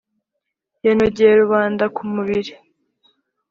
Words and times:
yanogeye 0.85 1.33
rubanda 1.41 1.85
ku 1.95 2.03
mubiri 2.13 2.51